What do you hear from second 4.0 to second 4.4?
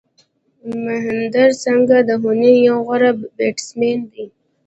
دئ.